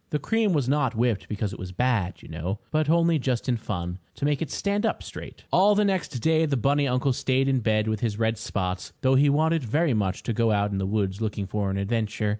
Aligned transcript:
The 0.09 0.17
cream 0.17 0.51
was 0.51 0.67
not 0.67 0.95
whipped 0.95 1.29
because 1.29 1.53
it 1.53 1.59
was 1.59 1.71
bad, 1.71 2.23
you 2.23 2.27
know, 2.27 2.57
but 2.71 2.89
only 2.89 3.19
just 3.19 3.47
in 3.47 3.55
fun, 3.55 3.99
to 4.15 4.25
make 4.25 4.41
it 4.41 4.49
stand 4.49 4.83
up 4.83 5.03
straight. 5.03 5.43
All 5.51 5.75
the 5.75 5.85
next 5.85 6.07
day 6.23 6.47
the 6.47 6.57
bunny 6.57 6.87
uncle 6.87 7.13
stayed 7.13 7.47
in 7.47 7.59
bed 7.59 7.87
with 7.87 7.99
his 7.99 8.17
red 8.17 8.39
spots, 8.39 8.93
though 9.01 9.13
he 9.13 9.29
wanted 9.29 9.61
very 9.63 9.93
much 9.93 10.23
to 10.23 10.33
go 10.33 10.49
out 10.51 10.71
in 10.71 10.79
the 10.79 10.87
woods 10.87 11.21
looking 11.21 11.45
for 11.45 11.69
an 11.69 11.77
adventure. 11.77 12.29